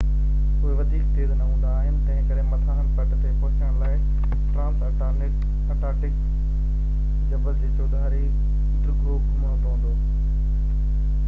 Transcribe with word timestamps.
اهي 0.61 0.69
وڌيڪ 0.77 1.09
تيز 1.17 1.33
نہ 1.39 1.47
هوندا 1.49 1.73
آهن 1.81 1.97
تنهنڪري 2.05 2.45
مٿانهن 2.53 2.87
پٽ 3.01 3.11
تي 3.25 3.33
پهچڻ 3.43 3.77
لاءِ 3.81 3.99
ٽرانس 4.55 5.05
انٽارڪٽڪ 5.09 6.17
جبل 7.33 7.61
جي 7.61 7.71
چوڌاري 7.77 8.25
ڊگهو 8.87 9.21
گهمڻو 9.29 9.55
پوندو 9.69 9.95